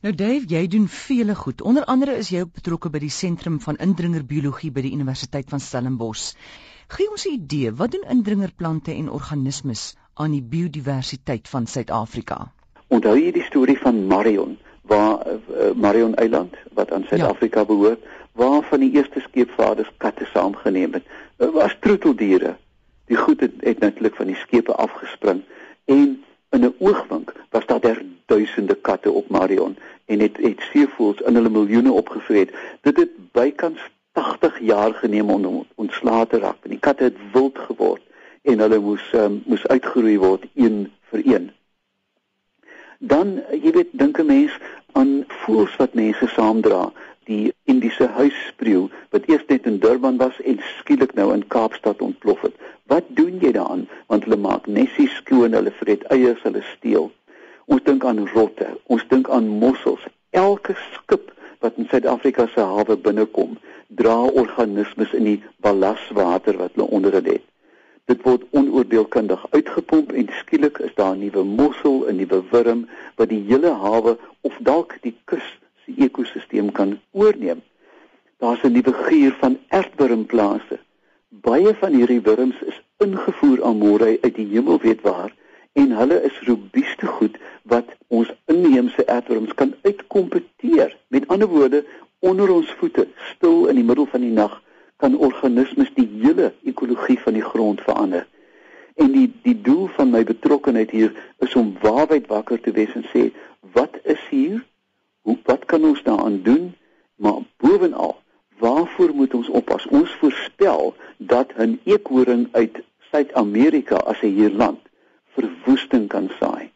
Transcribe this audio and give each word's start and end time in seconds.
Nou 0.00 0.14
Dave, 0.16 0.46
jy 0.48 0.62
doen 0.72 0.86
vele 0.88 1.34
goed. 1.36 1.60
Onder 1.60 1.84
andere 1.84 2.14
is 2.16 2.30
jy 2.32 2.40
ook 2.40 2.54
betrokke 2.56 2.88
by 2.88 3.02
die 3.02 3.12
Sentrum 3.12 3.58
van 3.60 3.76
Indringerbiologie 3.84 4.70
by 4.72 4.80
die 4.86 4.94
Universiteit 4.96 5.50
van 5.52 5.60
Stellenbosch. 5.60 6.30
Gee 6.88 7.10
ons 7.12 7.26
'n 7.28 7.34
idee, 7.34 7.72
wat 7.76 7.92
doen 7.92 8.06
indringerplante 8.08 8.94
en 8.94 9.10
organismes 9.10 9.82
aan 10.14 10.30
die 10.32 10.40
biodiversiteit 10.42 11.48
van 11.48 11.66
Suid-Afrika? 11.66 12.38
Onthou 12.88 13.12
jy 13.18 13.32
die 13.32 13.44
storie 13.44 13.76
van 13.78 14.06
Marion, 14.06 14.56
waar 14.82 15.26
uh, 15.26 15.74
Marion 15.74 16.14
Eiland 16.14 16.56
wat 16.72 16.92
aan 16.92 17.04
Suid-Afrika 17.04 17.60
ja. 17.60 17.66
behoort, 17.66 18.00
waar 18.32 18.62
van 18.62 18.80
die 18.80 18.92
eerste 18.96 19.20
skeepvaarders 19.20 19.92
katte 19.98 20.24
saamgeneem 20.32 20.92
het. 20.92 21.04
Dit 21.36 21.52
was 21.52 21.76
troeteldiere. 21.80 22.56
Die 23.04 23.16
goed 23.16 23.40
het, 23.40 23.52
het 23.60 23.78
natuurlik 23.78 24.14
van 24.14 24.26
die 24.26 24.40
skepe 24.48 24.74
afgespring 24.74 25.44
en 25.84 26.24
in 26.50 26.64
'n 26.64 26.74
oogwink 26.78 27.39
duisende 28.30 28.76
katte 28.88 29.10
op 29.10 29.28
Marion 29.28 29.76
en 30.06 30.20
het 30.24 30.36
het 30.42 30.62
seevoëls 30.70 31.22
in 31.26 31.38
hulle 31.38 31.52
miljoene 31.52 31.92
opgevreet. 31.92 32.54
Dit 32.86 32.96
het 32.96 33.16
bykans 33.36 33.80
80 34.12 34.58
jaar 34.60 34.94
geneem 34.94 35.30
om 35.30 35.66
ontslae 35.74 36.26
te 36.26 36.38
raak. 36.38 36.62
Die 36.62 36.78
katte 36.78 37.10
het 37.10 37.18
wild 37.32 37.58
geword 37.58 38.02
en 38.42 38.58
hulle 38.64 38.78
moes 38.80 39.06
um, 39.14 39.42
moes 39.46 39.66
uitgeroei 39.66 40.18
word 40.18 40.46
een 40.54 40.86
vir 41.12 41.22
een. 41.26 41.50
Dan 42.98 43.38
jy 43.52 43.72
weet 43.76 43.92
dink 43.92 44.18
'n 44.18 44.26
mens 44.26 44.58
aan 44.92 45.24
voëls 45.44 45.76
wat 45.76 45.94
mense 45.94 46.26
saamdra 46.26 46.90
die 47.30 47.52
Indiese 47.64 48.08
huisspreeu 48.16 48.88
wat 49.14 49.28
eers 49.30 49.46
net 49.46 49.66
in 49.70 49.78
Durban 49.78 50.16
was 50.16 50.40
en 50.40 50.58
skielik 50.78 51.14
nou 51.14 51.32
in 51.34 51.46
Kaapstad 51.46 52.02
ontplof 52.02 52.40
het. 52.40 52.54
Wat 52.90 53.04
doen 53.08 53.38
jy 53.38 53.52
daaraan? 53.52 53.88
Want 54.06 54.24
hulle 54.26 54.36
maak 54.36 54.66
nessies 54.66 55.14
skoon, 55.22 55.54
hulle 55.54 55.70
vreet 55.70 56.02
eiers, 56.10 56.42
hulle 56.42 56.62
steel. 56.76 57.10
Ons 57.70 57.84
dink 57.86 58.04
aan 58.04 58.24
rotte, 58.34 58.66
ons 58.90 59.02
dink 59.12 59.28
aan 59.30 59.46
mossels. 59.60 60.02
Elke 60.34 60.74
skip 60.88 61.28
wat 61.62 61.76
in 61.78 61.86
Suid-Afrika 61.86 62.48
se 62.50 62.64
hawe 62.66 62.96
binnekom, 62.98 63.52
dra 64.00 64.16
organismes 64.42 65.12
in 65.14 65.28
die 65.28 65.36
ballaswater 65.62 66.58
wat 66.58 66.74
hulle 66.74 66.88
onder 66.98 67.14
dit 67.20 67.28
het. 67.36 67.46
Dit 68.10 68.24
word 68.26 68.42
onoordeelkundig 68.58 69.44
uitgepomp 69.54 70.10
en 70.18 70.32
skielik 70.40 70.80
is 70.82 70.94
daar 70.98 71.14
'n 71.14 71.22
nuwe 71.22 71.44
mossel, 71.44 72.10
'n 72.10 72.18
nuwe 72.18 72.42
wurm 72.50 72.88
wat 73.16 73.28
die 73.28 73.42
hele 73.46 73.70
hawe 73.84 74.18
of 74.40 74.56
dalk 74.60 74.98
die 75.06 75.14
kus 75.24 75.46
se 75.84 75.94
ekosisteem 76.06 76.72
kan 76.72 76.98
oorneem. 77.12 77.62
Daar's 78.38 78.64
'n 78.64 78.72
nuwe 78.72 78.92
geur 78.92 79.36
van 79.40 79.58
ertwurmplase. 79.68 80.78
Baie 81.28 81.74
van 81.74 81.92
hierdie 81.92 82.22
wurms 82.22 82.62
is 82.62 82.82
ingevoer 82.98 83.62
aan 83.64 83.78
môre 83.78 84.18
uit 84.20 84.34
die 84.34 84.48
hemel 84.54 84.78
weet 84.78 85.02
waar 85.02 85.30
en 85.72 85.92
hulle 85.92 86.22
is 86.22 86.40
robuuste 86.46 87.06
goed 87.06 87.36
wat 87.62 87.92
ons 88.08 88.30
inheemse 88.46 89.04
ertwurms 89.04 89.54
kan 89.54 89.74
uitkompeteer. 89.82 90.96
Met 91.08 91.28
ander 91.28 91.48
woorde, 91.48 91.84
onder 92.18 92.50
ons 92.50 92.70
voete, 92.80 93.06
stil 93.34 93.66
in 93.66 93.78
die 93.78 93.86
middel 93.86 94.06
van 94.06 94.24
die 94.24 94.34
nag, 94.34 94.58
kan 95.00 95.16
organismes 95.16 95.92
die 95.94 96.08
hele 96.20 96.52
ekologie 96.68 97.18
van 97.20 97.38
die 97.38 97.44
grond 97.44 97.80
verander. 97.80 98.26
En 99.00 99.12
die 99.14 99.28
die 99.44 99.56
doel 99.62 99.86
van 99.96 100.10
my 100.10 100.24
betrokkeheid 100.24 100.90
hier 100.90 101.14
is 101.38 101.54
om 101.56 101.72
waarheid 101.80 102.26
wakker 102.28 102.60
te 102.60 102.74
wees 102.76 102.92
en 102.98 103.06
sê, 103.14 103.30
wat 103.72 103.96
is 104.02 104.20
hier? 104.30 104.58
Hoe 105.22 105.38
wat 105.46 105.64
kan 105.70 105.84
ons 105.84 106.02
daaraan 106.02 106.42
doen? 106.42 106.74
Maar 107.16 107.40
bovenal, 107.62 108.18
waarvoor 108.58 109.14
moet 109.14 109.34
ons 109.34 109.48
oppas? 109.48 109.86
Ons 109.88 110.12
voorspel 110.20 110.94
dat 111.16 111.52
'n 111.56 111.80
eekhoring 111.84 112.48
uit 112.52 112.82
Suid-Amerika 113.10 113.96
as 113.96 114.20
hy 114.20 114.28
hier 114.28 114.50
land 114.50 114.89
verwoesting 115.40 116.08
kan 116.08 116.30
saai. 116.38 116.70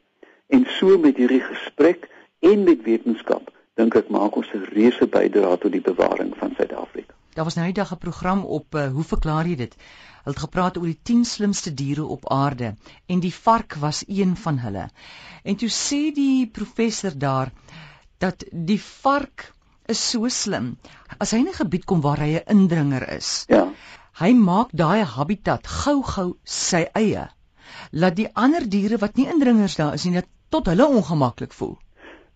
En 0.47 0.67
so 0.79 0.98
met 0.98 1.17
hierdie 1.17 1.43
gesprek 1.43 2.09
en 2.41 2.65
met 2.65 2.83
wetenskap, 2.83 3.51
dink 3.75 3.95
ek 3.95 4.09
maak 4.09 4.37
ons 4.37 4.51
'n 4.55 4.67
reuse 4.77 5.06
bydrae 5.06 5.59
tot 5.59 5.73
die 5.73 5.81
bewaring 5.81 6.34
van 6.39 6.55
Suid-Afrika. 6.56 7.15
Daar 7.34 7.45
was 7.45 7.55
nou 7.55 7.67
eendag 7.67 7.93
'n 7.93 7.98
program 7.98 8.45
op 8.45 8.75
uh, 8.75 8.87
hoe 8.87 9.05
verklaar 9.05 9.47
jy 9.47 9.56
dit? 9.56 9.75
Hulle 10.25 10.34
het 10.34 10.45
gepraat 10.45 10.77
oor 10.77 10.87
die 10.87 11.00
10 11.03 11.25
slimste 11.25 11.75
diere 11.75 12.05
op 12.05 12.28
aarde 12.28 12.77
en 13.06 13.21
die 13.21 13.34
vark 13.34 13.75
was 13.75 14.05
een 14.06 14.37
van 14.37 14.59
hulle. 14.59 14.88
En 15.43 15.56
toe 15.56 15.69
sê 15.69 16.12
die 16.15 16.47
professor 16.47 17.19
daar 17.19 17.50
dat 18.19 18.44
die 18.53 18.81
vark 18.81 19.53
is 19.87 20.11
so 20.11 20.28
slim. 20.28 20.77
As 21.19 21.31
hy 21.31 21.38
in 21.38 21.49
'n 21.49 21.61
gebied 21.61 21.84
kom 21.84 22.00
waar 22.00 22.19
hy 22.19 22.31
'n 22.37 22.47
indringer 22.47 23.09
is. 23.09 23.44
Ja. 23.49 23.69
Hy 24.15 24.33
maak 24.33 24.69
daai 24.71 25.03
habitat 25.03 25.67
gou-gou 25.67 26.37
sy 26.44 26.87
eie. 26.94 27.34
Laat 27.94 28.16
die 28.19 28.28
ander 28.32 28.65
diere 28.69 28.99
wat 28.99 29.15
nie 29.21 29.28
indringers 29.31 29.77
daar 29.78 29.94
is 29.94 30.05
nie 30.05 30.16
net 30.16 30.27
tot 30.55 30.66
hulle 30.66 30.87
ongemaklik 30.87 31.53
voel. 31.53 31.77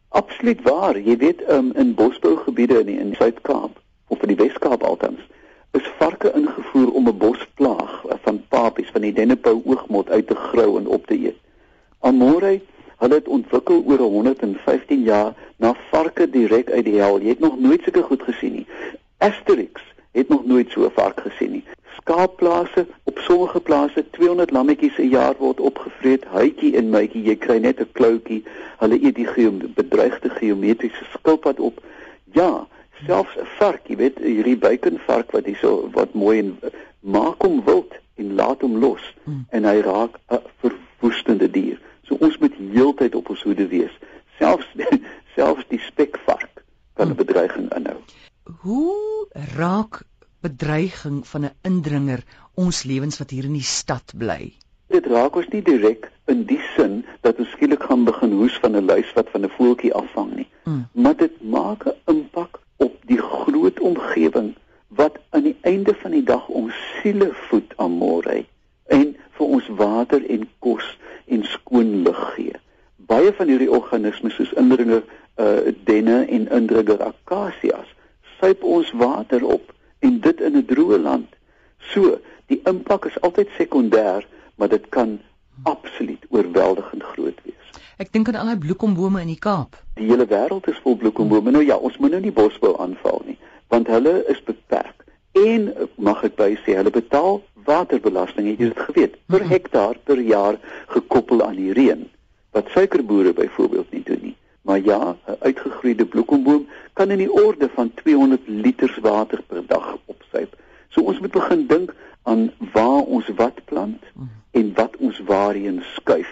Absoluut 0.09 0.63
waar. 0.63 0.99
Jy 0.99 1.17
weet 1.17 1.43
um, 1.51 1.73
in 1.75 1.95
bosbougebiede 1.99 2.79
in 2.85 2.89
in 2.95 3.15
Suid-Kaap 3.19 3.81
of 4.09 4.23
in 4.23 4.35
die 4.35 4.39
Wes-Kaap 4.39 4.83
altens 4.83 5.21
is 5.77 5.91
varke 5.99 6.33
ingevoer 6.33 6.93
om 6.95 7.09
'n 7.09 7.19
bosplaag 7.19 8.03
van 8.25 8.43
papies 8.49 8.91
van 8.95 9.03
die 9.03 9.13
dennepou 9.13 9.61
oogmot 9.65 10.11
uit 10.11 10.27
te 10.27 10.35
grou 10.35 10.79
en 10.79 10.87
op 10.87 11.07
te 11.07 11.19
eet. 11.27 11.37
Amore 12.01 12.61
Hulle 12.99 13.15
het 13.15 13.29
ontwikkel 13.29 13.83
oor 13.87 13.99
115 13.99 15.03
jaar 15.03 15.35
na 15.57 15.75
varke 15.91 16.31
direk 16.31 16.71
uit 16.71 16.85
die 16.85 16.97
hel. 16.99 17.21
Jy 17.23 17.37
het 17.37 17.45
nog 17.45 17.59
nooit 17.63 17.85
sulke 17.87 18.03
goed 18.03 18.25
gesien 18.27 18.57
nie. 18.59 18.67
Asterix 19.23 19.85
het 20.19 20.29
nog 20.35 20.47
nooit 20.47 20.71
so 20.71 20.87
'n 20.87 20.97
vark 20.97 21.21
gesien 21.21 21.51
nie. 21.51 21.65
Skaapplase 21.97 22.87
op 23.19 23.25
sommige 23.25 23.61
plase 23.61 24.05
200 24.11 24.51
lammetjies 24.51 24.97
'n 24.99 25.09
jaar 25.09 25.35
word 25.39 25.61
opgevreet. 25.61 26.25
Huitjie 26.25 26.77
en 26.77 26.91
mytjie, 26.91 27.23
jy 27.23 27.37
kry 27.37 27.59
net 27.59 27.81
'n 27.81 27.93
kloutjie. 27.93 28.45
Hulle 28.79 28.99
eet 29.03 29.15
die 29.15 29.27
geom 29.27 29.59
bedreigde 29.75 30.31
geometriese 30.31 31.05
skilpad 31.11 31.61
op. 31.61 31.83
Ja, 32.33 32.67
selfs 33.07 33.37
'n 33.37 33.47
vark, 33.59 33.89
jy 33.89 33.97
weet, 33.97 34.19
hierdie 34.19 34.57
buikenvark 34.57 35.31
wat 35.31 35.45
hierso 35.45 35.91
wat 35.93 36.15
mooi 36.15 36.39
en 36.39 36.59
maak 37.01 37.43
hom 37.43 37.65
wild 37.65 37.93
en 38.15 38.35
laat 38.35 38.61
hom 38.61 38.79
los 38.79 39.15
mm. 39.25 39.47
en 39.51 39.65
hy 39.65 39.81
raak 39.81 40.19
'n 40.31 40.39
verwoestende 40.61 41.51
dier. 41.51 41.81
So 42.03 42.17
ons 42.21 42.39
moet 42.39 42.55
heeltyd 42.73 43.15
op 43.15 43.29
ons 43.29 43.43
hoede 43.43 43.67
wees. 43.67 43.99
Selfs 44.39 44.69
selfs 45.37 45.65
die 45.69 45.81
spekvark 45.81 46.63
kan 46.95 47.07
'n 47.07 47.15
hmm. 47.15 47.17
bedreiging 47.17 47.75
inhou. 47.75 47.99
Hoe 48.61 49.27
raak 49.57 50.03
bedreiging 50.41 51.27
van 51.27 51.45
'n 51.45 51.55
indringer 51.63 52.23
ons 52.59 52.83
lewens 52.91 53.19
wat 53.23 53.31
hier 53.31 53.47
in 53.47 53.57
die 53.57 53.67
stad 53.67 54.15
bly? 54.19 54.53
Dit 54.91 55.07
raak 55.07 55.37
ons 55.39 55.49
nie 55.53 55.63
direk 55.63 56.09
in 56.33 56.43
die 56.49 56.61
sin 56.75 57.03
dat 57.27 57.39
ons 57.39 57.51
skielik 57.55 57.85
gaan 57.87 58.07
begin 58.09 58.33
hoes 58.41 58.57
van 58.63 58.77
'n 58.77 58.89
luis 58.91 59.11
wat 59.15 59.31
van 59.35 59.45
'n 59.45 59.55
voeltjie 59.57 59.93
afvang 59.95 60.35
nie. 60.35 60.49
Hmm. 60.65 60.87
Maar 60.93 61.17
dit 61.17 61.43
maak 61.43 61.87
'n 61.87 61.97
impak 62.15 62.61
op 62.77 62.95
die 63.07 63.21
groot 63.21 63.81
omgewing 63.81 64.55
wat 64.89 65.19
aan 65.31 65.43
die 65.43 65.57
einde 65.61 65.95
van 65.95 66.11
die 66.11 66.23
dag 66.23 66.49
ons 66.49 66.75
siele 67.01 67.31
voed 67.49 67.73
aan 67.77 67.93
môre 67.93 68.45
en 68.87 69.17
vir 69.37 69.47
ons 69.47 69.69
water 69.69 70.25
en 70.31 70.49
kos 70.59 70.99
en 71.27 71.45
skoon 71.45 72.03
lug 72.03 72.23
gee. 72.35 72.57
Baie 72.97 73.33
van 73.33 73.49
hierdie 73.49 73.71
organismes 73.71 74.35
soos 74.35 74.53
indringer 74.53 75.03
uh 75.37 75.73
denne 75.85 76.27
en 76.27 76.49
indringer 76.51 77.03
akasias 77.03 77.95
suip 78.41 78.63
ons 78.63 78.91
water 78.93 79.45
op 79.45 79.75
en 79.99 80.21
dit 80.21 80.41
in 80.41 80.57
'n 80.57 80.67
droë 80.67 80.99
land. 80.99 81.38
So, 81.79 82.19
die 82.47 82.61
impak 82.65 83.05
is 83.05 83.21
altyd 83.21 83.49
sekondêr, 83.57 84.27
maar 84.57 84.69
dit 84.69 84.89
kan 84.89 85.21
absoluut 85.63 86.25
oorweldigend 86.29 87.03
groot 87.03 87.39
wees. 87.45 87.83
Ek 87.99 88.13
dink 88.13 88.29
aan 88.29 88.39
al 88.39 88.53
die 88.55 88.63
bloekombome 88.69 89.21
in 89.21 89.33
die 89.33 89.41
Kaap. 89.43 89.77
Die 89.99 90.07
hele 90.07 90.27
wêreld 90.31 90.69
is 90.71 90.79
vol 90.85 90.97
bloekombome. 90.97 91.51
Nou 91.51 91.65
ja, 91.65 91.77
ons 91.77 91.97
moet 91.99 92.15
nou 92.15 92.21
nie 92.23 92.35
bosbou 92.35 92.77
aanval 92.79 93.23
nie, 93.27 93.39
want 93.75 93.91
hulle 93.91 94.21
is 94.31 94.43
beperk. 94.47 95.05
En 95.39 95.73
mag 95.97 96.23
ek 96.27 96.37
by 96.39 96.53
sê, 96.65 96.77
hulle 96.79 96.95
betaal 96.95 97.41
waterbelasting, 97.69 98.49
het 98.49 98.63
jy 98.63 98.71
dit 98.71 98.85
geweet, 98.89 99.17
per 99.27 99.45
hektaar 99.47 99.99
per 100.09 100.21
jaar 100.25 100.59
gekoppel 100.95 101.43
aan 101.45 101.59
die 101.59 101.75
reën, 101.77 102.07
wat 102.57 102.71
suikerboere 102.75 103.35
byvoorbeeld 103.37 103.91
nie 103.93 104.05
doen 104.07 104.23
nie. 104.31 104.37
Maar 104.63 104.81
ja, 104.85 105.17
'n 105.27 105.37
uitgegroeide 105.41 106.07
bloekomboom 106.07 106.69
kan 106.93 107.11
in 107.11 107.19
die 107.19 107.33
orde 107.33 107.69
van 107.75 107.93
200 107.95 108.49
liter 108.49 108.99
water 109.03 109.43
per 109.43 109.67
dag 109.67 109.99
opsuip. 110.05 110.57
So 110.89 111.03
ons 111.03 111.21
moet 111.21 111.33
begin 111.33 111.67
dink 111.67 111.95
aan 112.23 112.53
waar 112.73 113.05
ons 113.05 113.29
wat 113.37 113.65
plant 113.65 114.03
en 114.51 114.73
wat 114.75 114.97
ons 114.97 115.21
waarheen 115.27 115.83
skuif. 115.95 116.31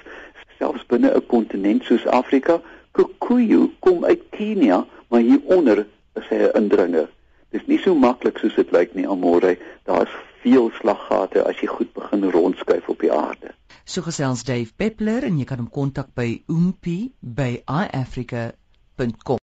Selfs 0.58 0.86
binne 0.86 1.10
'n 1.14 1.26
kontinent 1.26 1.84
soos 1.84 2.06
Afrika, 2.06 2.60
kikuyu 2.92 3.70
kom 3.78 4.04
uit 4.04 4.22
Kenia, 4.30 4.86
maar 5.08 5.20
hieronder 5.20 5.86
is 6.14 6.28
hy 6.28 6.36
'n 6.36 6.56
indringer. 6.62 7.08
Dis 7.50 7.66
nie 7.66 7.78
so 7.78 7.94
maklik 7.94 8.38
soos 8.38 8.54
dit 8.54 8.72
lyk 8.72 8.94
nie, 8.94 9.08
Amore. 9.08 9.58
Daar's 9.84 10.10
veel 10.42 10.70
slaggate 10.78 11.44
as 11.46 11.60
jy 11.60 11.66
goed 11.66 11.92
begin 11.92 12.30
rondskuif 12.30 12.88
op 12.88 13.00
die 13.00 13.12
aarde. 13.12 13.54
So 13.84 14.02
gesels 14.02 14.44
Dave 14.44 14.72
Peppler 14.76 15.22
en 15.22 15.38
jy 15.38 15.44
kan 15.44 15.58
hom 15.62 15.70
kontak 15.70 16.14
by 16.14 16.42
oompie 16.50 17.14
by 17.20 17.62
iafrica.com. 17.66 19.38